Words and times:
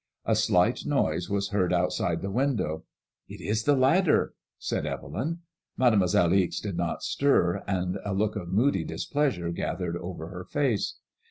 A 0.25 0.35
slight 0.35 0.83
noise 0.83 1.29
was 1.29 1.49
heard 1.49 1.71
outside 1.71 2.23
the 2.23 2.31
window.'' 2.31 2.85
It 3.29 3.39
is 3.39 3.65
the 3.65 3.75
ladder/' 3.75 4.33
said 4.57 4.85
Evelya 4.87 5.37
Mademoiselle 5.77 6.33
Ixe 6.33 6.59
did 6.59 6.75
not 6.75 7.03
stir, 7.03 7.57
and 7.67 7.99
a 8.03 8.11
look 8.11 8.35
of 8.35 8.49
moody 8.49 8.83
displeasure 8.83 9.51
gathered 9.51 9.95
over 9.95 10.29
her 10.29 10.43
face. 10.43 10.95